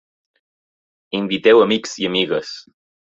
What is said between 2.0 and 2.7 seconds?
i amigues!